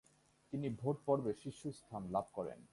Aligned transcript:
তিনি 0.53 0.67
ভোট 0.79 0.97
পর্বে 1.05 1.31
শীর্ষস্থান 1.41 2.01
লাভ 2.11 2.25
করেন। 2.33 2.59